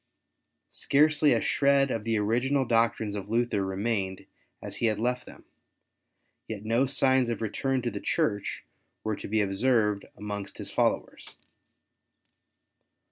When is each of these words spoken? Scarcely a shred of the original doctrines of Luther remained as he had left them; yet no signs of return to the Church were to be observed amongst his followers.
Scarcely 0.71 1.31
a 1.31 1.41
shred 1.41 1.91
of 1.91 2.05
the 2.05 2.17
original 2.17 2.65
doctrines 2.65 3.13
of 3.13 3.29
Luther 3.29 3.63
remained 3.63 4.25
as 4.59 4.77
he 4.77 4.87
had 4.87 4.97
left 4.97 5.27
them; 5.27 5.45
yet 6.47 6.65
no 6.65 6.87
signs 6.87 7.29
of 7.29 7.39
return 7.39 7.83
to 7.83 7.91
the 7.91 8.01
Church 8.01 8.65
were 9.03 9.15
to 9.15 9.27
be 9.27 9.41
observed 9.41 10.05
amongst 10.17 10.57
his 10.57 10.71
followers. 10.71 11.37